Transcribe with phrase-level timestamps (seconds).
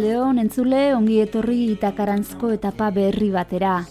[0.00, 3.82] Arratsaldeon entzule ongi etorri itakarantzko etapa berri batera.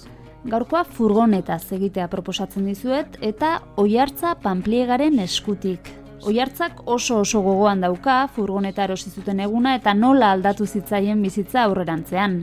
[0.49, 5.91] Gaurkoa furgonetaz egitea proposatzen dizuet eta oihartza panpliegaren eskutik.
[6.25, 12.41] Oihartzak oso oso gogoan dauka furgoneta erosi zuten eguna eta nola aldatu zitzaien bizitza aurrerantzean.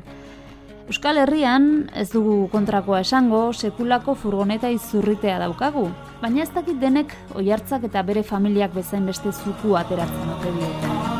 [0.86, 5.88] Euskal Herrian ez dugu kontrakoa esango sekulako furgoneta izurritea daukagu,
[6.22, 11.15] baina ez dakit denek oihartzak eta bere familiak bezain beste zuku ateratzen ote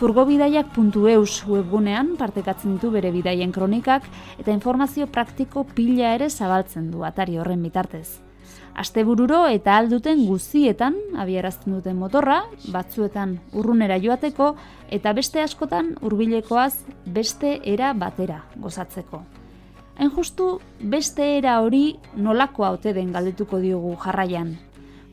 [0.00, 4.06] furgobidaiak.eus webgunean partekatzen ditu bere bidaien kronikak
[4.40, 8.22] eta informazio praktiko pila ere zabaltzen du atari horren bitartez.
[8.80, 12.38] Astebururo eta alduten guztietan abiarazten duten motorra,
[12.72, 14.54] batzuetan urrunera joateko
[14.88, 16.72] eta beste askotan hurbilekoaz
[17.04, 19.20] beste era batera gozatzeko.
[20.00, 20.48] Hain justu
[20.80, 24.56] beste era hori nolakoa ote den galdetuko diogu jarraian,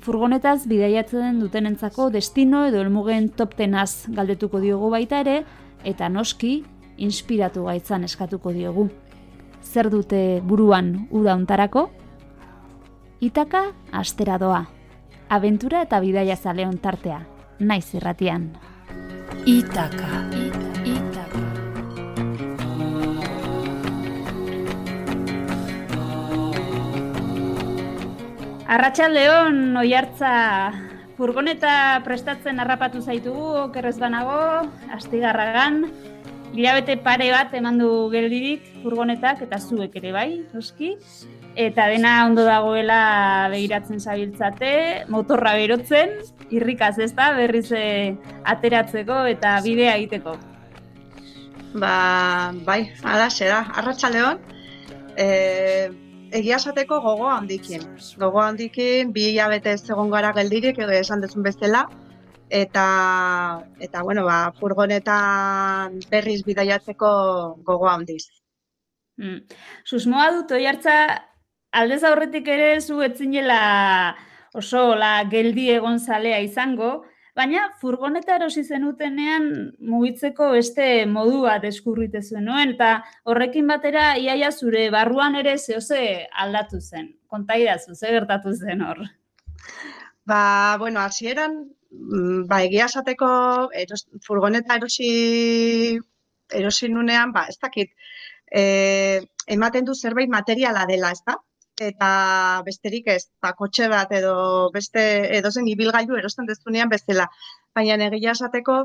[0.08, 5.42] furgonetaz bidaiatzen dutenentzako destino edo helmugen top tenaz galdetuko diogu baita ere,
[5.84, 6.62] eta noski,
[6.98, 8.88] inspiratu gaitzan eskatuko diogu.
[9.62, 11.90] Zer dute buruan uda untarako?
[13.20, 14.64] Itaka astera doa.
[15.28, 17.26] Aventura eta bidaia zaleon tartea.
[17.60, 18.54] Naiz irratian.
[19.44, 20.47] Itaka.
[28.68, 30.30] Arratsaldeon oihartza
[31.16, 35.86] furgoneta prestatzen harrapatu zaitugu, okerrez banago, astigarragan.
[36.52, 40.28] Hilabete pare bat eman du geldirik furgonetak eta zuek ere bai,
[40.60, 40.98] oski.
[41.56, 44.72] Eta dena ondo dagoela behiratzen zabiltzate,
[45.10, 46.18] motorra berotzen,
[46.52, 50.36] irrikaz ez da, berriz eh, ateratzeko eta bidea egiteko.
[51.80, 52.82] Ba, bai,
[53.16, 54.44] alaxe da, arratsaldeon.
[55.16, 55.88] Eh,
[56.32, 57.84] egia esateko gogo handikin.
[58.20, 61.86] Gogo handikin, bi hilabete ez egon gara geldirik, edo esan dezun bezala,
[62.50, 62.86] eta,
[63.80, 67.10] eta bueno, ba, furgonetan berriz bidaiatzeko
[67.68, 68.28] gogo handiz.
[69.18, 69.44] Mm.
[69.86, 70.96] Susmoa dut, oi hartza,
[71.72, 74.16] aldez aurretik ere zu etzinela
[74.54, 77.06] oso la geldi egon zalea izango,
[77.38, 79.44] Baina furgoneta erosi zenutenean
[79.92, 82.90] mugitzeko beste modu bat eskurrite nuen eta
[83.30, 86.00] horrekin batera iaia zure barruan ere zehose
[86.46, 87.12] aldatu zen.
[87.28, 89.04] Konta idazu, ze gertatu zen hor?
[90.26, 91.60] Ba, bueno, hasieran
[91.92, 93.30] mm, ba, egia esateko
[93.86, 95.12] eros, furgoneta erosi,
[96.62, 97.94] erosi nunean, ba, ez dakit,
[98.50, 101.38] e, ematen du zerbait materiala dela, ez da?
[101.82, 105.02] Eta besterik ez, ba, kotxe bat edo beste
[105.38, 107.28] edozen ibilgailu erosten dezunean bezala.
[107.76, 108.78] Baina egia esateko,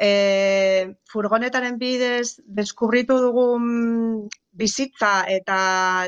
[0.00, 4.28] e, furgonetaren bidez deskubritu dugun
[4.62, 5.58] bizitza eta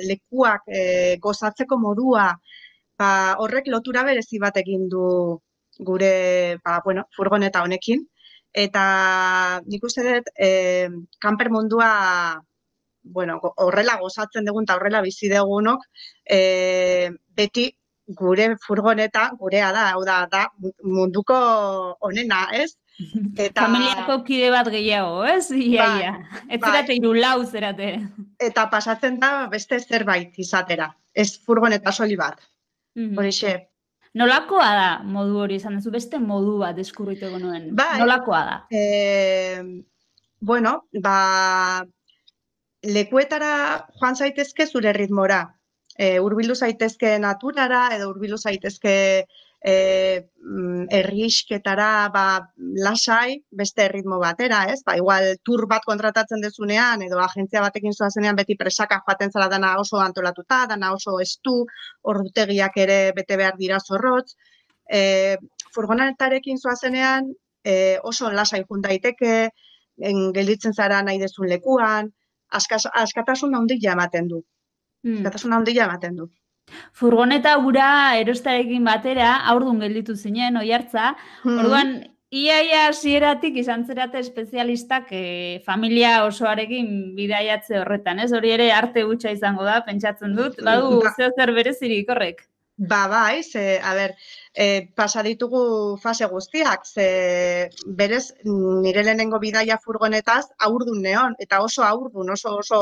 [0.05, 0.83] lekuak e,
[1.27, 2.31] gozatzeko modua,
[2.99, 3.11] ba,
[3.45, 5.39] horrek lotura berezi bat egin du
[5.79, 6.15] gure
[6.65, 8.07] ba, bueno, furgoneta honekin.
[8.53, 10.89] Eta nik uste dut, e,
[11.21, 11.93] kanper mundua
[13.03, 15.85] bueno, horrela gozatzen dugun eta horrela bizi dugunok,
[16.25, 17.71] e, beti
[18.19, 20.47] gure furgoneta, gurea da, hau da, da
[20.83, 21.37] munduko
[22.01, 22.77] onena, ez?
[23.47, 23.67] Eta...
[23.67, 25.51] Familiako kide bat gehiago, ez?
[25.51, 26.15] Ia, bai, ia.
[26.49, 26.71] Ez bai.
[26.71, 27.93] zerate iru lau zerate.
[28.39, 32.41] Eta pasatzen da beste zerbait izatera, ez furgoneta soli bat.
[32.95, 33.69] Mm -hmm.
[34.15, 37.71] Nolakoa da modu hori izan duzu, beste modu bat eskurritu nuen.
[37.77, 38.57] Bai, Nolakoa da?
[38.71, 39.63] E,
[40.41, 41.87] bueno, ba,
[42.83, 43.53] lekuetara
[43.99, 45.41] joan zaitezke zure ritmora.
[45.99, 48.95] E, urbildu zaitezke naturara edo urbildu zaitezke
[49.63, 49.75] e,
[50.43, 52.25] mm, errisketara ba,
[52.87, 54.81] lasai beste ritmo batera, ez?
[54.87, 59.75] Ba, igual tur bat kontratatzen dezunean edo agentzia batekin zoazenean beti presaka joaten zara dana
[59.81, 61.59] oso antolatuta, dana oso estu,
[62.15, 64.35] ordutegiak ere bete behar dira zorrotz.
[64.91, 65.37] E,
[65.75, 67.31] furgonetarekin zoazenean
[67.65, 69.51] e, oso lasai jun daiteke,
[70.35, 72.09] gelditzen zara nahi dezun lekuan,
[72.51, 74.43] askatasun handia ematen du.
[75.03, 75.21] Hmm.
[75.21, 76.29] Askatasun handia ematen du.
[76.97, 81.13] Furgoneta gura erostarekin batera, aurdun gelditu zinen, oi hartza,
[81.43, 81.59] hmm.
[81.65, 81.95] orduan,
[82.33, 85.25] Iaia hasieratik izan zerate espezialistak e,
[85.67, 86.87] familia osoarekin
[87.19, 88.31] bidaiatze horretan, ez?
[88.33, 90.57] Hori ere arte gutxa izango da, pentsatzen dut.
[90.65, 91.13] Badu, Ba.
[91.19, 92.41] zeo zer berezirik horrek.
[92.89, 94.15] Ba, bai, ze, a ber,
[94.57, 95.61] e, pasa ditugu
[96.01, 97.69] fase guztiak, ze
[98.01, 102.81] berez nire lehenengo bidaia furgonetaz aurdun neon, eta oso aurdun, oso oso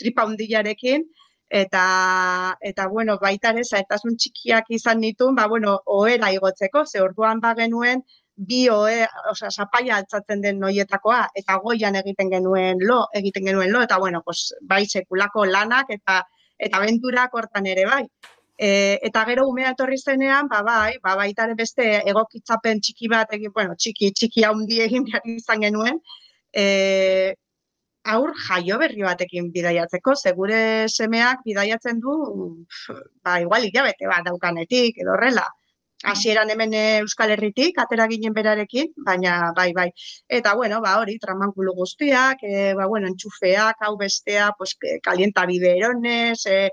[0.00, 1.04] tripa hundilarekin,
[1.48, 7.40] eta, eta bueno, baita ere, zaetasun txikiak izan nituen, ba, bueno, ohera igotzeko, ze orduan
[7.40, 8.02] ba genuen,
[8.36, 13.82] bi ohe, osea, zapaia altzatzen den noietakoa, eta goian egiten genuen lo, egiten genuen lo,
[13.82, 16.24] eta bueno, pues, bai sekulako lanak, eta
[16.58, 18.04] eta abenturak hortan ere bai.
[18.56, 23.32] E, eta gero umea etorri zenean, ba bai, ba baita ere beste egokitzapen txiki bat
[23.36, 26.00] egin, bueno, txiki txiki handi egin behar izan genuen,
[26.52, 27.34] e,
[28.16, 30.58] aur jaio berri batekin bidaiatzeko, ze gure
[30.88, 32.16] semeak bidaiatzen du,
[33.24, 35.46] ba igual hilabete bat daukanetik edo horrela.
[36.04, 39.86] Hasieran hemen eh, Euskal Herritik atera ginen berarekin, baina bai bai.
[40.38, 45.46] Eta bueno, ba hori tramankulu guztiak, e, ba bueno, entxufeak, hau bestea, pues que calienta
[45.46, 46.70] biberones, e,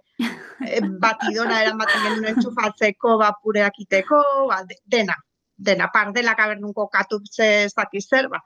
[1.05, 5.15] batidora eramaten genuen entxufatzeko, ba pureak iteko, ba, de- dena,
[5.55, 8.43] dena, pardelak abernunko katutze ez dakiz zer, ba,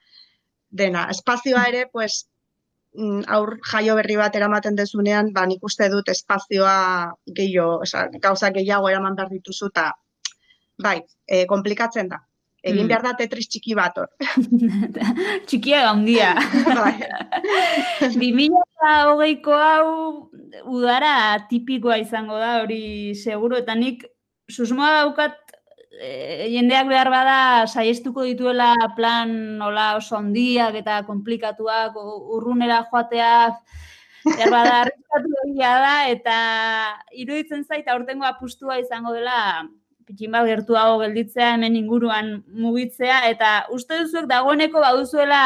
[0.69, 1.07] dena.
[1.09, 2.27] Espazioa ere, pues,
[3.27, 8.89] aur jaio berri bat eramaten dezunean, ba, nik uste dut espazioa gehiago, oza, gauza gehiago
[8.89, 9.91] eraman behar dituzu, eta
[10.81, 12.21] bai, e, komplikatzen da.
[12.67, 12.87] Egin Mm.
[12.89, 14.07] behar da tetris txiki bat hor.
[15.47, 16.33] Txikia handia.
[16.65, 16.95] bai.
[18.17, 19.87] 2008ko hau
[20.65, 24.03] udara tipikoa izango da, hori seguro, eta nik
[24.49, 25.37] susmoa daukat
[25.99, 31.97] e, jendeak behar bada saiestuko dituela plan nola oso handiak eta komplikatuak,
[32.37, 33.57] urrunera joateak,
[34.27, 34.77] behar bada
[35.47, 36.37] egia da, eta
[37.13, 39.67] iruditzen zait aurtengo apustua izango dela
[40.07, 45.41] pitxin bat gertuago gelditzea, hemen inguruan mugitzea, eta uste duzuek dagoeneko baduzuela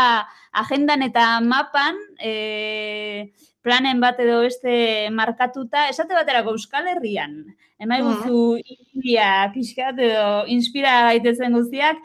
[0.62, 3.32] agendan eta mapan e,
[3.62, 7.36] planen bat edo beste markatuta, esate baterako Euskal Herrian,
[7.82, 8.58] emaiguzu
[8.98, 12.02] iria pixkat edo inspira gaitezen guztiak,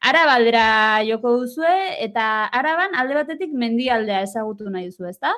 [0.00, 5.34] Arabaldera joko duzue, eta Araban alde batetik mendialdea ezagutu nahi duzu, ezta?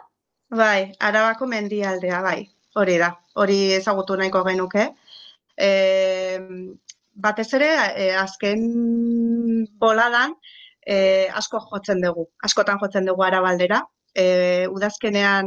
[0.55, 2.45] Bai, arabako mendialdea, bai.
[2.79, 3.09] Hori da,
[3.43, 4.85] hori ezagutu nahiko genuke.
[5.59, 5.71] E,
[7.27, 7.71] batez ere,
[8.05, 8.63] e, azken
[9.83, 10.37] boladan,
[10.87, 13.83] e, asko jotzen dugu, askotan jotzen dugu arabaldera.
[14.15, 14.25] E,
[14.69, 15.47] udazkenean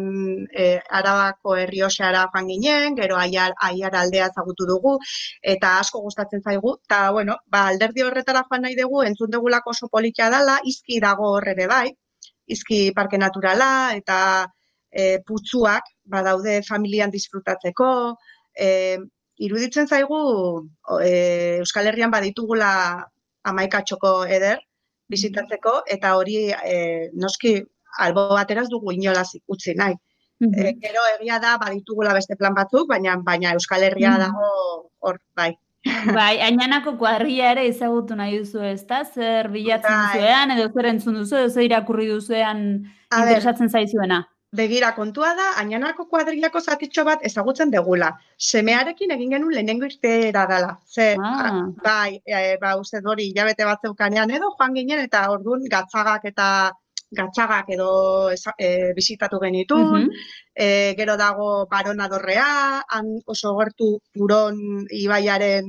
[0.49, 4.95] e, arabako herrioxeara joan ginen, gero aiar, aiar aldea ezagutu dugu,
[5.55, 6.73] eta asko gustatzen zaigu.
[6.87, 11.29] Eta, bueno, ba, alderdi horretara joan nahi dugu, entzun dugulako oso politia dala, izki dago
[11.35, 11.87] horre ere bai,
[12.57, 13.69] izki parke naturala,
[14.01, 14.19] eta
[14.91, 17.89] e, putzuak badaude familian disfrutatzeko,
[18.57, 18.97] e,
[19.45, 20.19] iruditzen zaigu
[21.03, 21.11] e,
[21.59, 22.71] Euskal Herrian baditugula
[23.51, 24.61] amaikatxoko eder
[25.11, 26.77] bizitatzeko, eta hori e,
[27.13, 27.57] noski
[27.99, 29.95] albo bateraz dugu inolaz utzi nahi.
[30.41, 34.19] E, gero egia da baditugula beste plan batzuk, baina baina Euskal Herria Mhm.
[34.19, 35.57] dago hor, bai.
[36.19, 39.03] Bai, ainanako kuadrilla ere ezagutu nahi duzu, ezta?
[39.05, 40.13] Zer bilatzen Bai.
[40.17, 42.63] duzuean, edo zer entzun duzu, edo zer irakurri duzuean
[43.13, 44.23] interesatzen zaizuena.
[44.55, 48.13] Begira, kontua da, Añanako kuadrilako zatitxo bat ezagutzen degula.
[48.37, 50.79] Semearekin egin genuen lehenengo irteera dela.
[50.87, 51.65] Ze, Ah.
[51.83, 56.25] bai, e, ba, uste dut hori hilabete bat zeukanean edo, joan ginen eta orduan gatzagak
[56.25, 56.71] eta
[57.15, 60.09] gatzagak edo e, bisitatu genitun, Mhm.
[60.55, 65.65] e, gero dago Barona Dorrea, han oso gertu Puron ibaiaren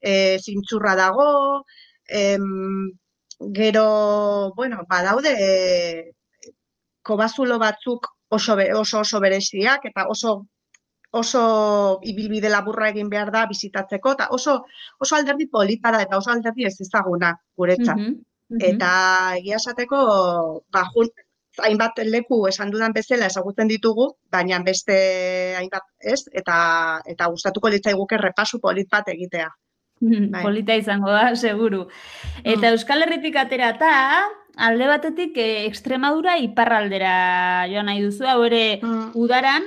[0.00, 1.64] e, zintzurra dago,
[2.08, 2.90] em,
[3.52, 6.12] gero, bueno, badaude e,
[7.02, 10.46] kobazulo batzuk oso, oso oso bereziak eta oso
[11.12, 14.52] oso ibilbide laburra egin behar da bizitatzeko eta oso
[15.00, 17.96] oso alderdi polita da eta oso alderdi ez ezaguna guretzat.
[18.50, 18.60] Mhm.
[18.66, 18.90] Eta
[19.38, 21.08] egia esateko, ba, jun,
[21.62, 28.16] hainbat leku esan dudan bezala ezagutzen ditugu, baina beste hainbat ez, eta eta gustatuko litzaiguke
[28.18, 29.48] repasu polit bat egitea.
[30.00, 30.42] Bai.
[30.42, 31.86] Polita izango da, seguru.
[32.42, 32.72] Eta Mm.
[32.72, 33.90] Euskal Herritik aterata,
[34.56, 39.10] alde batetik eh, Extremadura iparraldera joan nahi duzu, hau ere Mm.
[39.14, 39.62] udaran,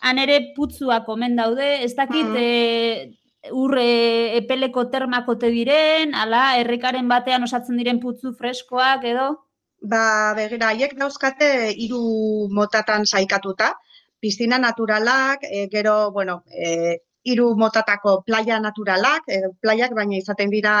[0.00, 2.36] han ere putzuak omen daude, ez dakit Mm.
[2.36, 3.10] eh,
[3.52, 9.28] urre epeleko termak ote diren, ala, errekaren batean osatzen diren putzu freskoak edo?
[9.80, 11.50] Ba, begira, haiek dauzkate
[11.84, 13.74] hiru motatan saikatuta,
[14.20, 20.74] piztina naturalak, e, gero, bueno, e, hiru motatako playa naturalak, e, playak baina izaten dira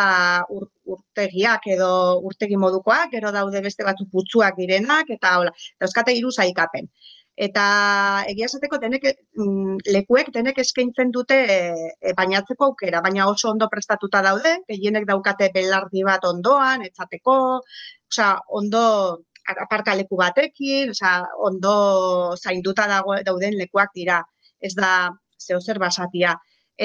[0.50, 1.90] ur, urtegiak edo
[2.30, 6.90] urtegi modukoak, gero daude beste batzu putzuak direnak, eta hola, dauzkate hiru saikapen.
[7.46, 7.64] Eta
[8.26, 9.04] egia esateko denek,
[9.38, 15.46] mm, lekuek denek eskaintzen dute e, bainatzeko aukera, baina oso ondo prestatuta daude, gehienek daukate
[15.54, 17.36] belardi bat ondoan, etzateko,
[18.10, 18.82] osea, ondo
[19.54, 21.12] aparkaleku batekin, osea,
[21.50, 21.74] ondo
[22.42, 24.18] zainduta dago, dauden lekuak dira,
[24.58, 24.90] ez da
[25.38, 26.34] zeo zer basatia.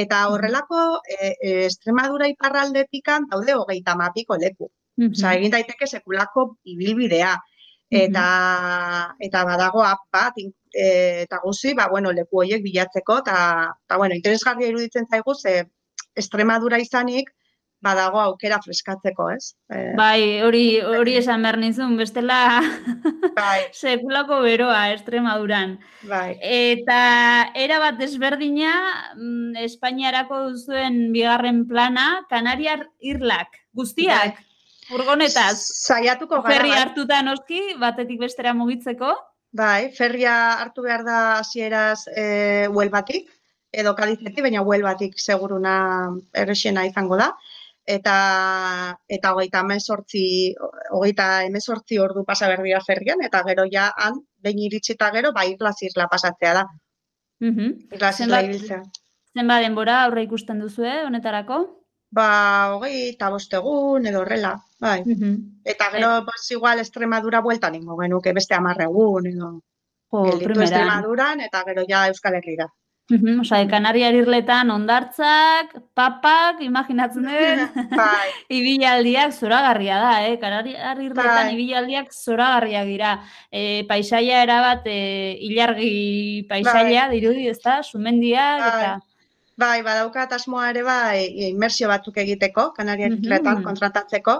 [0.03, 0.83] Eta horrelako,
[1.17, 4.69] e, e, Estremadura iparraldetikan daude hogeita mapiko leku.
[5.09, 7.33] Osea, egin daiteke sekulako ibilbidea
[7.89, 8.25] eta
[9.19, 10.47] eta badago app bat e,
[11.23, 13.37] eta guzi, ba bueno, leku hoiek bilatzeko eta
[13.87, 15.63] ta bueno, interesgarria iruditzen zaigu ze
[16.15, 17.31] Estremadura izanik
[17.83, 19.53] badago aukera freskatzeko, ez?
[19.67, 22.61] E, bai, hori hori esan behar nizun, bestela
[23.35, 23.65] bai.
[23.81, 25.75] sekulako beroa Estremaduran.
[26.07, 26.37] Bai.
[26.39, 27.01] Eta
[27.59, 28.71] era bat desberdina,
[29.17, 34.39] mm, Espainiarako duzuen bigarren plana, Kanariar Irlak, guztiak.
[34.39, 34.52] Bai.
[34.93, 35.57] Furgonetaz.
[35.87, 36.55] Saiatuko gara.
[36.55, 36.81] Ferri bai.
[36.83, 39.13] hartuta noski, batetik bestera mugitzeko.
[39.53, 43.27] Bai, ferria hartu behar da hasieraz e, huelbatik,
[43.83, 45.75] edo kadizetik, baina huelbatik seguruna
[46.43, 47.29] errexena izango da.
[47.83, 48.15] Eta
[49.11, 50.25] eta hogeita emezortzi,
[50.95, 55.73] hogeita emezortzi ordu pasa berdira ferrian, eta gero ja han, behin iritsita gero, bai, irla
[55.73, 56.65] zirla pasatzea da.
[57.43, 57.95] Mm -hmm.
[57.97, 58.41] Irla zirla
[59.33, 61.82] Zenba denbora aurre ikusten duzu, eh, honetarako?
[62.13, 62.29] Ba,
[62.75, 64.53] hogei eta bostegun edo horrela,
[64.83, 64.99] bai.
[65.73, 66.25] Eta gero, e...
[66.27, 69.49] pues, igual, Estremadura buelta ningo genuke beste amarregun edo.
[70.13, 72.67] Jo, Gelditu Estremaduran eta gero ja Euskal Herriera.
[73.11, 73.41] Uh -huh.
[73.41, 77.59] Osa, Kanariar irletan ondartzak, papak, imaginatzen duen,
[78.01, 78.29] bai.
[78.57, 80.37] ibilaldiak zoragarria da, eh?
[80.39, 81.53] Kanariar irletan bai.
[81.53, 83.11] ibilaldiak zoragarria dira.
[83.51, 87.19] E, paisaia erabat, e, ilargi paisaia, bai.
[87.19, 88.69] dirudi, ez da, sumendiak, bai.
[88.69, 89.12] eta...
[89.57, 94.37] Bai, badaukat asmoa ere bai, inmersio batzuk egiteko, Kanariak mm kontratatzeko,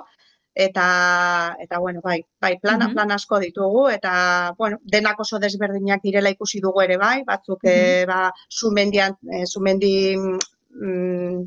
[0.54, 6.30] eta, eta bueno, bai, bai plana, plan asko ditugu, eta, bueno, denak oso desberdinak direla
[6.30, 8.08] ikusi dugu ere bai, batzuk, mm -hmm.
[8.08, 11.46] ba, sumendian, e, sumendi, mm,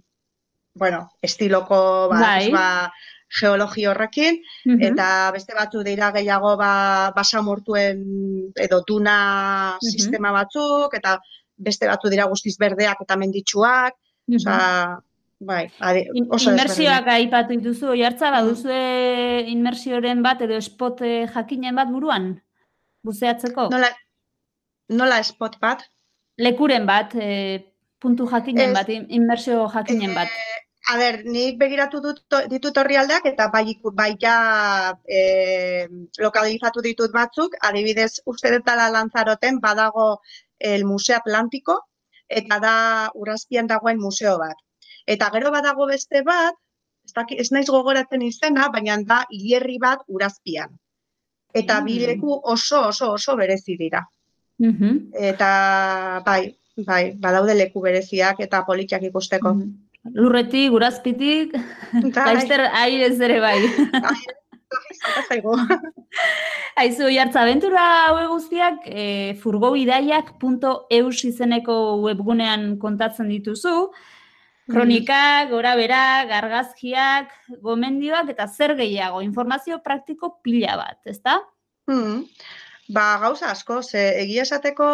[0.74, 2.50] bueno, estiloko, ba, bai.
[2.50, 2.92] ba,
[3.40, 4.38] geologi horrekin,
[4.80, 8.04] eta beste batzu dira gehiago ba, basamortuen
[8.54, 11.18] edo duna sistema batzuk, eta
[11.56, 13.94] beste batu dira guztiz berdeak eta menditsuak,
[14.28, 15.02] mm -hmm.
[15.40, 18.80] bai, adi, oso Inmersioak aipatu dituzu, jartza baduzu
[19.52, 22.34] inmersioren bat edo spot eh, jakinen bat buruan,
[23.04, 23.68] buzeatzeko?
[23.70, 23.90] Nola,
[24.88, 25.84] nola spot bat?
[26.36, 30.28] Lekuren bat, e, puntu jakinen bat, inmersio jakinen bat.
[30.28, 32.20] E, a ber, nik begiratu dut,
[32.50, 33.64] ditut horri aldeak, eta bai,
[34.00, 34.36] bai ja
[35.08, 35.86] e,
[36.22, 40.10] lokalizatu ditut batzuk, adibidez, uste detala lantzaroten, badago
[40.58, 41.80] el Museo Atlantiko,
[42.28, 42.76] eta da
[43.14, 44.56] urazpian dagoen museo bat.
[45.06, 46.54] Eta gero badago beste bat,
[47.06, 50.74] ez, daki, ez naiz gogoratzen izena, baina da hilerri bat urazpian.
[51.54, 51.84] Eta mm.
[51.86, 54.02] bileku oso, oso, oso berezi dira.
[54.58, 59.54] Mm Eta bai, bai, badaude leku bereziak eta politiak ikusteko.
[59.54, 59.82] Mm
[60.14, 61.56] Lurretik, urazpitik,
[62.14, 62.26] bai.
[62.28, 63.56] laizter airez ere bai.
[66.80, 69.06] Aizu, jartza, aventura haue guztiak e,
[69.42, 73.76] furgobidaiak.eus izeneko webgunean kontatzen dituzu.
[74.66, 75.50] Kronika, mm.
[75.52, 81.38] gora bera, gargazkiak, gomendioak eta zer gehiago, informazio praktiko pila bat, ezta?
[81.90, 82.24] Mm.
[82.94, 84.88] Ba, gauza asko, ze egia esateko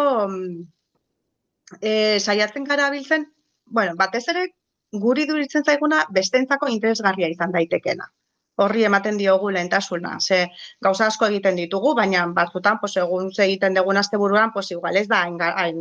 [1.81, 3.25] e, saiatzen gara biltzen,
[3.65, 4.51] bueno, batez ere
[4.93, 8.11] guri duritzen zaiguna bestentzako interesgarria izan daitekena
[8.57, 10.17] horri ematen diogu lehentasuna.
[10.19, 10.43] Ze
[10.81, 15.23] gauza asko egiten ditugu, baina batzutan, pues, egun egiten dugun asteburuan, pues, igual ez da,
[15.23, 15.79] hain,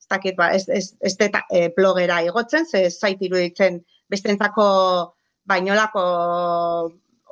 [0.00, 4.66] ez dakit, ba, ez, ez, ez deta, e, blogera igotzen, ze zait iruditzen bestentzako
[5.46, 6.02] bainolako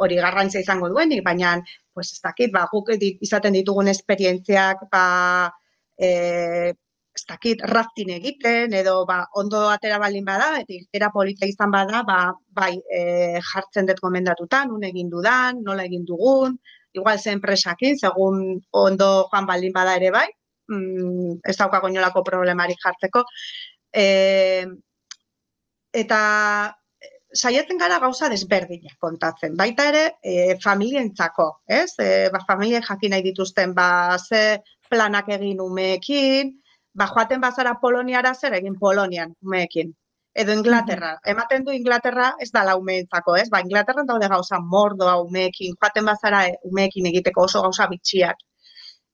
[0.04, 1.56] hori garrantzia izango duenik, baina,
[1.92, 5.52] pues, ez dakit, ba, guk izaten ditugun esperientziak, ba,
[5.98, 6.74] e,
[7.14, 12.02] ez dakit, raftin egiten, edo ba, ondo atera baldin bada, eta irtera polita izan bada,
[12.06, 12.18] ba,
[12.58, 13.02] bai, e,
[13.52, 16.56] jartzen dut gomendatuta, nun egin dudan, nola egin dugun,
[16.94, 18.40] igual zen presakin, segun
[18.84, 20.26] ondo joan baldin bada ere bai,
[20.70, 23.22] mm, ez daukako inolako problemari jartzeko.
[23.94, 24.66] E,
[25.94, 26.20] eta
[27.34, 29.54] saiatzen gara gauza desberdinak kontatzen.
[29.58, 31.94] Baita ere, e, familientzako, ez?
[32.02, 36.54] E, ba, familien jakin nahi dituzten, ba, ze planak egin umeekin,
[36.94, 39.92] ba, joaten bazara Poloniara zer egin Polonian umeekin.
[40.34, 41.12] Edo Inglaterra.
[41.30, 43.46] Ematen du Inglaterra ez da la umeentzako, ez?
[43.50, 48.42] Ba, Inglaterran daude gauza mordoa umeekin, joaten bazara umeekin egiteko oso gauza bitxiak.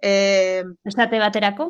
[0.00, 1.68] Eh, Estate baterako?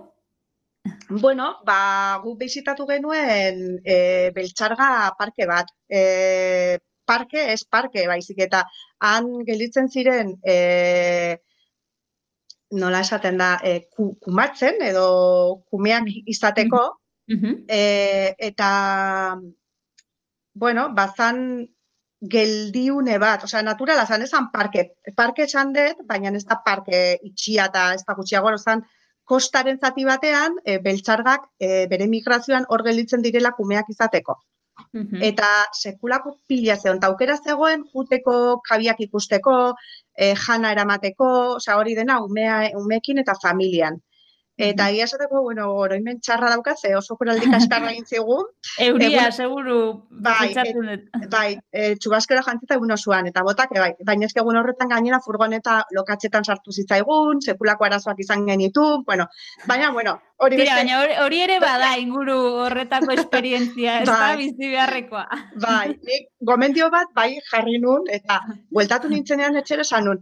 [1.23, 3.97] Bueno, ba, gu bizitatu genuen e,
[4.37, 4.87] beltxarga
[5.19, 5.73] parke bat.
[5.89, 6.79] E,
[7.11, 8.63] parke, ez parke, baizik eta
[9.11, 10.57] han gelditzen ziren e,
[12.71, 16.97] nola esaten da, e, ku, kumatzen edo kumeak izateko,
[17.31, 17.65] Mhm.
[17.69, 19.39] e, eta,
[20.55, 21.69] bueno, bazan
[22.21, 27.67] geldiune bat, osea, naturala zan, esan parke, parke esan dut, baina ez da parke itxia
[27.71, 28.83] eta ez da gutxiago, zan,
[29.25, 34.37] kostaren zati batean, e, beltzargak e, bere migrazioan hor gelditzen direla kumeak izateko.
[34.93, 35.23] Mhm.
[35.23, 39.75] Eta sekulako pila zeon, eta aukera zegoen juteko, kabiak ikusteko,
[40.17, 43.99] e, jana eramateko, osea, hori dena umea, umekin eta familian.
[44.61, 48.45] Eta egia esateko, bueno, oroimen txarra daukat, ze oso kuraldik askarra egin zigun,
[48.87, 49.77] Euria, Egun- seguru,
[50.11, 51.07] Bai, dut.
[51.35, 55.79] bai, e, txubaskera jantzita egun osoan, eta botak, bai, baina ezke egun horretan gainera furgoneta
[55.97, 59.27] lokatzetan sartu zitzaigun, sekulako arazoak izan genitu, bueno,
[59.67, 62.37] baina, bueno, hori Tira, baina hori, ere bada inguru
[62.67, 64.37] horretako esperientzia, ez da Bai.
[64.45, 65.27] bizi beharrekoa.
[65.65, 68.41] bai, nik gomendio bat, bai, jarri nun, eta
[68.71, 70.21] bueltatu nintzenean etxera esan nun,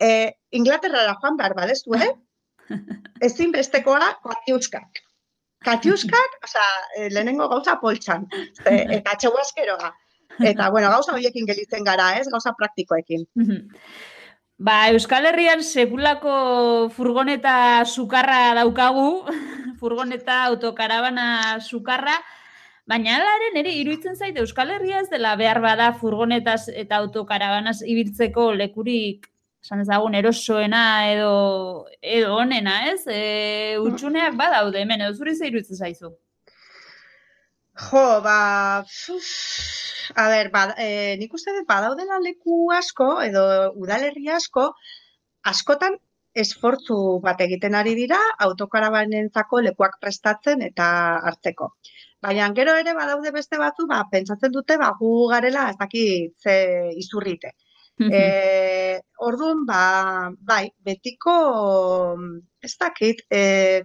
[0.00, 2.12] e, Inglaterrara joan behar badezu, eh?
[3.20, 5.02] Ezin bestekoa katiuskak.
[5.64, 8.26] Katiuskak, osea, eh, lehenengo gauza poltsan,
[8.64, 9.92] e, eta txegu askeroa.
[10.42, 12.26] Eta, bueno, gauza horiekin gelitzen gara, ez?
[12.28, 13.24] Gauza praktikoekin.
[14.58, 16.34] Ba, Euskal Herrian sekulako
[16.94, 19.24] furgoneta sukarra daukagu,
[19.80, 22.18] furgoneta autokarabana sukarra,
[22.86, 28.52] baina hala ere iruditzen zait Euskal Herria ez dela behar bada furgonetaz eta autokarabanaz ibiltzeko
[28.52, 29.30] lekurik
[29.64, 31.30] esan ezagun erosoena edo
[32.16, 33.06] edo onena, ez?
[33.08, 36.10] E, utxuneak badaude hemen, edo zuri ze iruditzen zaizu?
[37.84, 38.36] Jo, ba,
[39.14, 39.30] uf,
[40.20, 43.46] a ber, ba, e, nik uste dut badaudela leku asko edo
[43.86, 44.68] udalerri asko,
[45.54, 45.96] askotan
[46.44, 50.86] esfortzu bat egiten ari dira autokarabanentzako lekuak prestatzen eta
[51.30, 51.72] hartzeko.
[52.24, 56.56] Baina gero ere badaude beste batzu, ba, pentsatzen dute ba, gu garela ez dakit ze
[57.00, 57.56] izurrite.
[57.98, 61.34] E, orduan, ba, bai, betiko,
[62.60, 63.84] ez dakit, e,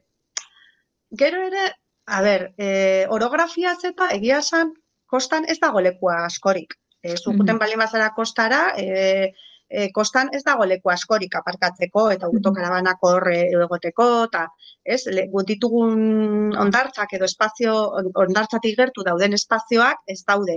[1.11, 1.65] gero ere,
[2.07, 4.73] a ber, e, orografia eta egia esan,
[5.05, 6.73] kostan ez dago lekua askorik.
[7.03, 7.59] E, zukuten Mhm.
[7.59, 9.33] bali bazara kostara, e,
[9.69, 14.47] e, kostan ez dago leku askorik aparkatzeko eta autokarabanak horre egoteko, eta
[14.83, 20.55] ez, le, gu ditugun ondartzak edo espazio, on- ondartzatik gertu dauden espazioak ez daude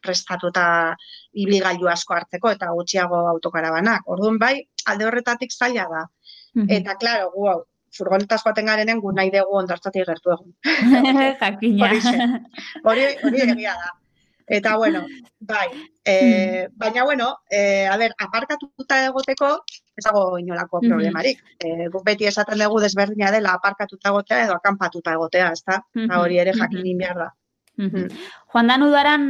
[0.00, 0.94] prestatuta
[1.32, 4.02] ibilgailu asko hartzeko eta gutxiago autokarabanak.
[4.06, 6.04] Orduan bai, alde horretatik zaila da.
[6.70, 7.60] Eta, klaro, gu hau,
[7.96, 10.54] furgonetaz joaten garenen gu nahi dugu ondartzatik gertu egun.
[11.42, 12.40] Jakina.
[12.84, 13.90] Hori, hori egia da.
[14.46, 15.06] Eta, bueno,
[15.40, 15.68] bai.
[16.04, 19.64] E, baina, bueno, e, a ber, aparkatuta egoteko,
[19.96, 21.40] ez dago inolako problemarik.
[21.58, 25.80] E, guk beti esaten dugu desberdina dela aparkatuta egotea edo akanpatuta egotea, ezta?
[25.94, 26.60] Eta hori ere mhm.
[26.60, 27.30] jakin behar da.
[27.76, 28.06] Mhm.
[28.52, 29.22] Joan dan udaran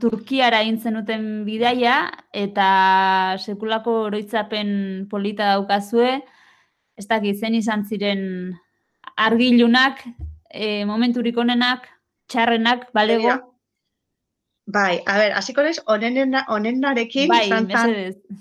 [0.00, 2.68] Turkiara egin zenuten bidaia eta
[3.40, 6.18] sekulako oroitzapen polita daukazue,
[6.96, 8.22] ez dakit zen izan ziren
[9.16, 10.02] argilunak,
[10.50, 11.88] e, momenturik onenak,
[12.28, 13.55] txarrenak, balego, Begira,
[14.66, 18.40] Bai, a ber, hasiko naiz onenena, onenarekin bai, izan zan, mesedez.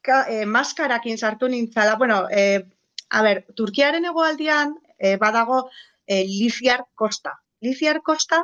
[0.00, 2.64] ka, e, maskarakin sartu nintzala, bueno, e,
[3.10, 5.68] a ber, Turkiaren egoaldian e, badago
[6.06, 7.34] e, Lifiar Kosta.
[7.60, 8.40] Lifiar Kosta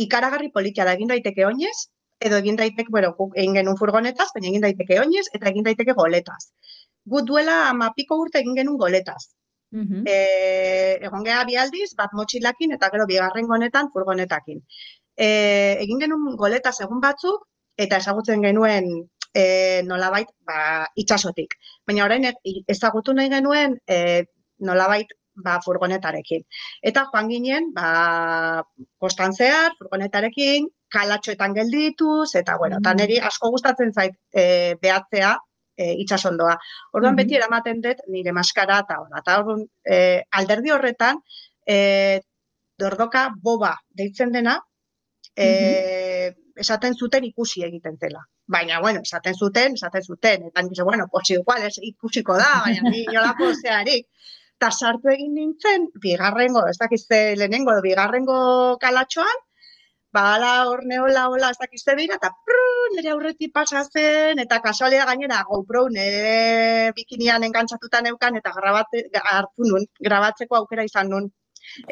[0.00, 4.64] ikaragarri politia da, egin daiteke oinez, edo egin daiteke, bueno, egin genuen furgonetaz, baina egin
[4.64, 6.40] daiteke oinez, eta egin daiteke goletaz.
[7.12, 9.34] Gu duela amapiko urte egin genuen goletaz.
[9.70, 10.02] Mhm.
[10.06, 10.16] E,
[11.06, 14.64] egon geha bi aldiz, bat motxilakin eta gero bigarren honetan furgonetakin.
[15.20, 15.28] E,
[15.84, 17.42] egin genuen goletaz egun batzuk,
[17.76, 18.86] eta ezagutzen genuen
[19.36, 19.44] e,
[19.86, 21.54] nolabait ba, itxasotik.
[21.86, 22.34] Baina orain e-
[22.72, 24.24] ezagutu nahi genuen e,
[24.64, 25.12] nolabait
[25.44, 26.42] ba, furgonetarekin.
[26.82, 28.62] Eta joan ginen, ba,
[29.00, 32.98] kostan zehar, furgonetarekin, kalatxoetan geldituz, eta bueno, eta Mhm.
[33.00, 35.36] niri asko gustatzen zait e, behatzea
[35.76, 36.56] e, itxasondoa.
[36.92, 37.20] Orduan Mhm.
[37.22, 39.12] beti eramaten dut nire maskara eta hori.
[39.18, 41.22] Eta orduan, e, alderdi horretan,
[41.66, 42.20] e,
[42.78, 44.58] dordoka boba deitzen dena,
[45.36, 48.22] e, esaten zuten ikusi egiten zela.
[48.46, 52.90] Baina, bueno, esaten zuten, esaten zuten, eta nik, bueno, pues igual ez ikusiko da, baina
[52.90, 54.08] ni inolako zearik.
[54.60, 58.40] Eta sartu egin nintzen, bigarrengo, ez dakiz ze lehenengo, bigarrengo
[58.82, 59.38] kalatxoan,
[60.12, 62.34] ba, ala hor neola, hola, ez dakiz ze bira, eta
[62.96, 69.68] nire aurretik pasa zen, eta kasualia gainera GoPro nire bikinian engantzatuta neukan, eta grabate, hartu
[69.70, 71.30] nun, grabatzeko aukera izan nun.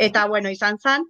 [0.08, 1.06] Eta, bueno, izan zen,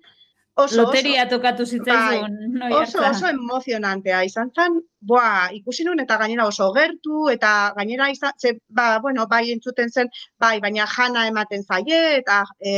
[0.58, 4.78] oso, Loteria tokatu zitzaizun, noi oso, oso emozionantea izan zen,
[5.10, 9.92] boa, ikusi nun eta gainera oso gertu, eta gainera izan, ze, ba, bueno, bai entzuten
[9.94, 10.10] zen,
[10.44, 12.74] bai, baina jana ematen zaie, eta e,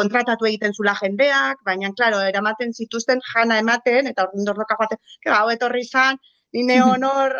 [0.00, 5.32] kontratatu egiten zula jendeak, baina, klaro, eramaten zituzten jana ematen, eta orduan dordoka joaten, que
[5.36, 6.18] hau etorri izan,
[6.52, 7.38] nine honor,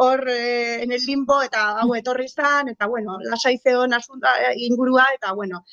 [0.00, 4.32] hor eh, en el limbo eta hau etorri izan, eta bueno, lasai zeon asunta,
[4.68, 5.64] ingurua, eta bueno,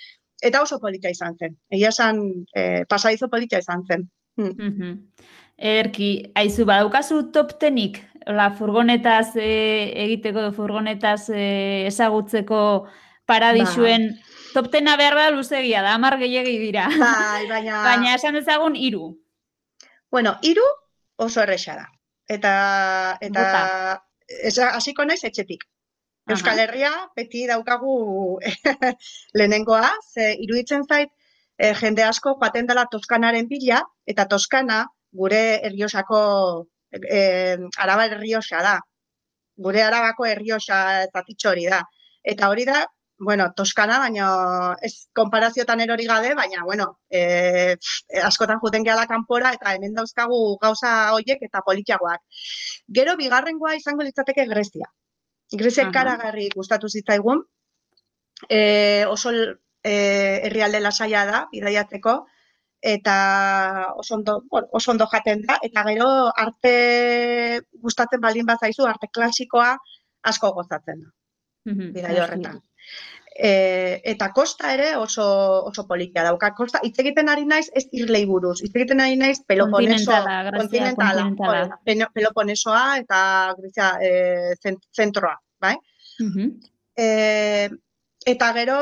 [0.41, 1.58] eta oso polita izan zen.
[1.69, 2.21] Egia esan,
[2.54, 4.10] eh, pasadizo polita izan zen.
[4.38, 5.10] Hmm.
[5.58, 12.88] Erki, aizu, badaukazu top tenik, la furgonetaz eh, egiteko, furgonetaz eh, ezagutzeko
[13.28, 14.12] paradisuen,
[14.54, 16.88] top tena behar da luzegia da, amar gehiagi dira.
[16.93, 19.15] Bai, baina, Baina esan dezagun hiru.
[20.12, 20.63] bueno, hiru
[21.17, 21.88] oso erresa da.
[22.28, 24.04] Eta, eta,
[24.73, 25.65] hasiko naiz etxetik.
[26.34, 26.60] Euskal.
[26.60, 28.40] Herria beti daukagu
[29.38, 31.12] lehenengoa, ze iruditzen zait
[31.58, 34.82] eh, jende asko joaten dela Toskanaren bila, eta Toskana
[35.22, 36.20] gure erriosako,
[36.92, 38.76] eh, araba erriosa da.
[39.68, 40.82] Gure arabako erriosa
[41.13, 41.82] zatitxo hori da.
[42.34, 42.84] Eta hori da,
[43.30, 44.28] bueno, Toskana, baina
[44.84, 50.42] ez konparaziotan erori gabe, baina, bueno, eh, pff, askotan juten gehala kanpora, eta hemen dauzkagu
[50.62, 52.22] gauza hoiek eta politiagoak.
[53.00, 54.92] Gero, bigarrengoa izango litzateke Grezia.
[55.52, 55.92] Grezia Aha.
[55.92, 57.44] ikaragarri gustatu zitzaigun.
[58.50, 59.94] E, oso e,
[60.46, 62.18] herrialde lasaia da, bidaiatzeko,
[62.82, 63.14] eta
[63.98, 66.74] oso ondo, bueno, oso ondo jaten da, eta gero arte
[67.82, 69.78] gustatzen baldin bazaizu, arte klasikoa
[70.24, 71.10] asko gozatzen da,
[71.68, 72.22] Mhm, bidai noski.
[72.22, 72.62] horretan.
[73.39, 75.23] E, eta kosta ere oso
[75.69, 76.56] oso politia dauka.
[76.58, 80.10] Kosta, hitz egiten ari naiz ez irlei buruz, hitz egiten ari naiz Peloponeso,
[80.58, 83.19] Kontinentala, kontinentala, Peloponesoa eta
[83.60, 84.12] Grezia e,
[84.58, 85.76] zen- zentroa, bai?
[86.19, 86.50] Mhm.
[86.97, 87.69] E,
[88.26, 88.78] eta gero...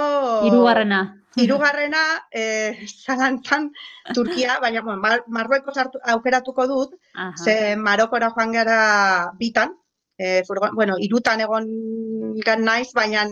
[0.47, 1.01] Hirugarrena.
[1.35, 3.65] Hirugarrena, eh, zalantzan
[4.13, 7.33] Turkia, baina bueno, Mar Marruekos hartu- aukeratuko dut, Aha.
[7.35, 9.73] ze Marokora joan gara bitan,
[10.17, 11.67] eh, furgon, bueno, irutan egon
[12.39, 13.25] gan naiz, baina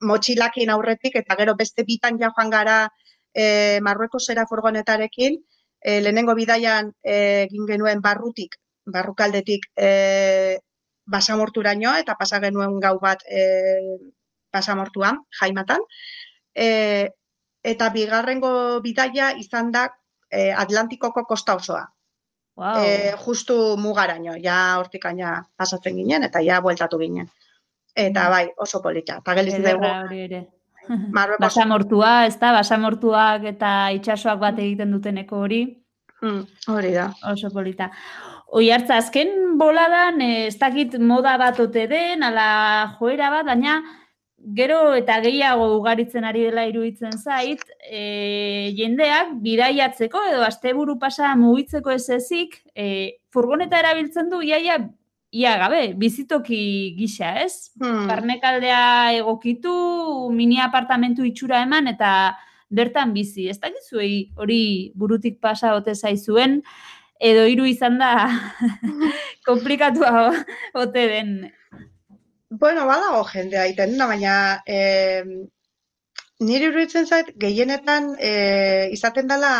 [0.00, 2.88] motxilakin aurretik, eta gero beste bitan ja joan gara
[3.34, 5.36] eh, Marruekosera furgonetarekin,
[5.80, 10.58] eh, lehenengo bidaian eh, egin genuen barrutik, barrukaldetik eh,
[11.10, 13.98] basamorturaino, eta pasa genuen gau bat eh,
[14.52, 15.80] basamortuan, jaimatan,
[16.54, 17.08] eh,
[17.62, 19.88] eta bigarrengo bidaia izan da
[20.30, 21.84] eh, Atlantikoko kosta osoa.
[22.60, 22.84] Wow.
[22.84, 27.30] Eh, justu mugaraino, ja hortikaina pasatzen ginen, eta ja bueltatu ginen.
[28.06, 29.20] Eta bai, oso polita.
[29.20, 30.46] Eta Ederra hori ere.
[31.40, 35.62] Basamortua, ez da, basamortuak eta itsasoak bat egiten duteneko hori,
[36.20, 37.06] Mm, hori da.
[37.32, 37.86] oso polita.
[38.52, 43.78] Oi hartza, azken boladan, eh, ez dakit moda bat ote den, ala joera bat, baina
[44.56, 51.90] gero eta gehiago ugaritzen ari dela iruditzen zait, e, jendeak bidaiatzeko edo asteburu pasa mugitzeko
[51.92, 54.78] ez ezik, e, furgoneta erabiltzen du iaia
[55.30, 57.70] ia gabe, bizitoki gisa, ez?
[57.78, 58.06] Hmm.
[58.10, 59.72] Barnekaldea egokitu,
[60.34, 62.12] mini apartamentu itxura eman eta
[62.70, 63.48] bertan bizi.
[63.50, 64.62] Ez dakizuei hori
[64.94, 66.60] burutik pasa ote zaizuen,
[67.20, 68.26] edo hiru izan da
[69.48, 70.30] komplikatua
[70.74, 71.32] ote den.
[72.50, 74.34] Bueno, badago jendea egiten da, baina
[74.66, 75.22] eh,
[76.42, 79.52] niri iruditzen zait gehienetan eh, izaten dela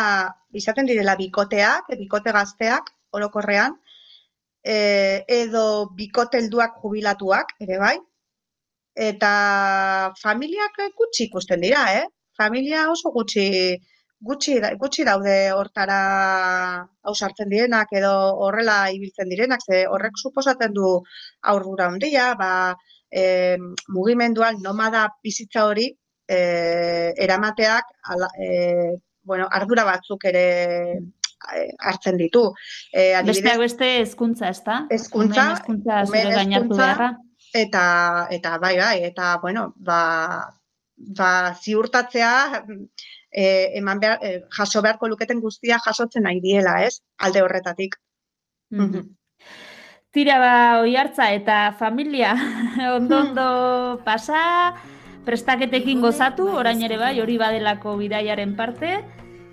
[0.51, 3.77] izaten direla bikoteak, bikote gazteak orokorrean,
[4.63, 5.65] eh, edo
[5.97, 7.97] bikote helduak jubilatuak ere bai.
[8.95, 9.31] Eta
[10.21, 12.05] familiak gutxi ikusten dira, eh?
[12.37, 13.47] Familia oso gutxi
[14.21, 15.99] gutxi, gutxi daude hortara
[17.11, 18.11] ausartzen direnak edo
[18.45, 20.91] horrela ibiltzen direnak, ze horrek suposatzen du
[21.53, 22.51] aurrura handia, ba,
[23.09, 23.23] e,
[23.95, 25.87] mugimenduan nomada bizitza hori
[26.27, 26.39] e,
[27.27, 30.99] eramateak ala, e, bueno, ardura batzuk ere e,
[31.79, 32.47] hartzen ditu.
[32.93, 34.79] E, adibidez, Besteak beste hezkuntza, ezta?
[34.91, 37.11] Hezkuntza, hezkuntza zure gainatu beharra.
[37.53, 37.85] eta,
[38.31, 40.01] eta bai, bai, eta, bueno, ba,
[41.17, 42.33] ba ziurtatzea
[43.31, 43.45] e,
[43.79, 47.01] eman behar, e, jaso beharko luketen guztia jasotzen nahi diela, ez?
[47.17, 47.97] Alde horretatik.
[48.69, 49.09] Mhm.
[50.11, 52.33] Tira ba oi hartza eta familia
[52.97, 54.75] ondo ondo pasa,
[55.25, 58.97] prestaketekin gozatu, orain ere bai, hori badelako bidaiaren parte,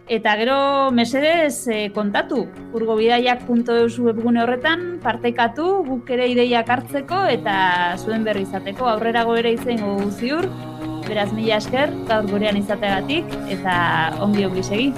[0.08, 0.58] eta gero
[0.94, 7.58] mesedez eh, kontatu, urgobidaiak.eus webgune horretan, partekatu, guk ere ideiak hartzeko eta
[8.00, 10.48] zuen berri izateko, aurrerago ere izango ziur,
[11.08, 13.78] beraz mila esker, gaur gurean izategatik, eta
[14.24, 14.90] ongi ongi segi.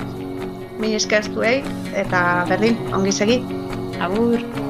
[0.80, 1.60] Mi esker zuei,
[1.92, 3.42] eta berdin, ongi segi.
[4.00, 4.69] Agur!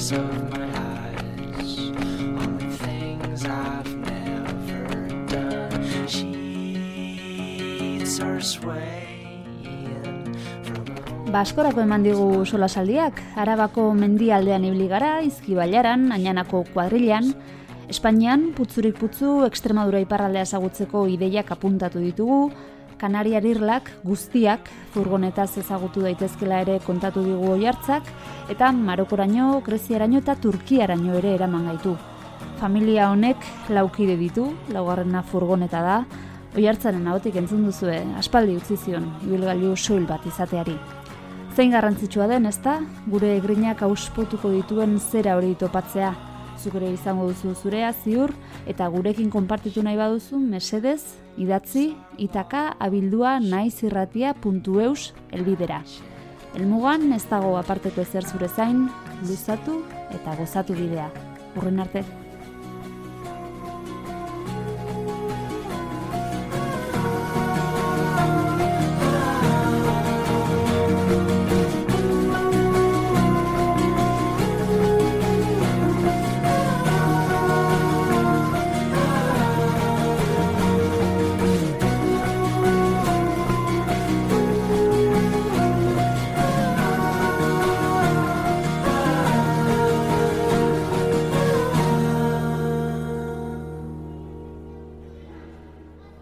[0.00, 0.40] Backs of
[11.30, 17.28] Baskorako eman digu solasaldiak, Arabako mendialdean ibili gara, Izkibailaran, Añanako kuadrilan,
[17.86, 22.50] Espainian, putzurik putzu, Extremadura iparraldea ezagutzeko ideiak apuntatu ditugu,
[23.00, 28.04] Kanariar irlak guztiak furgonetaz ezagutu daitezkela ere kontatu digu oihartzak,
[28.52, 31.94] eta Marokoraino, Greziaraino eta Turkiaraino ere eraman gaitu.
[32.60, 35.98] Familia honek laukide ditu, laugarrena furgoneta da,
[36.52, 40.76] oihartzaren ahotik entzun duzue, aspaldi utzi zion, ibilgailu soil bat izateari.
[41.56, 42.82] Zein garrantzitsua den, ezta?
[43.08, 46.12] Gure egrinak auspotuko dituen zera hori topatzea.
[46.60, 48.34] Zuk ere izango duzu zurea ziur
[48.68, 51.00] eta gurekin konpartitu nahi baduzu mesedez
[51.40, 55.80] idatzi itaka abildua naizirratia.eus elbidera.
[56.58, 58.88] Elmugan ez dago aparteko ezer zure zain,
[59.22, 61.08] luzatu eta gozatu bidea.
[61.56, 62.04] Urren arte.